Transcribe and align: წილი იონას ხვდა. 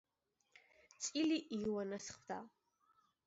წილი 1.07 1.37
იონას 1.59 2.09
ხვდა. 2.17 2.39